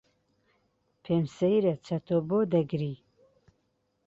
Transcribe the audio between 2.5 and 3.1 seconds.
دەگری.